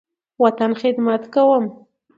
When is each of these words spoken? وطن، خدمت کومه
وطن، 0.41 0.71
خدمت 0.81 1.21
کومه 1.33 1.69